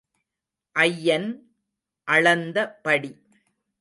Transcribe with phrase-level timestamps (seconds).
[0.75, 1.29] ஐயன்
[2.07, 2.57] அளந்த
[2.81, 3.11] படி.